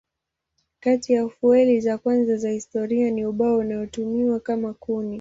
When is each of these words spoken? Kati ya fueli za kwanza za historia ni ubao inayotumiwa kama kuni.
Kati 0.79 1.13
ya 1.13 1.29
fueli 1.29 1.79
za 1.79 1.97
kwanza 1.97 2.37
za 2.37 2.49
historia 2.49 3.11
ni 3.11 3.25
ubao 3.25 3.63
inayotumiwa 3.63 4.39
kama 4.39 4.73
kuni. 4.73 5.09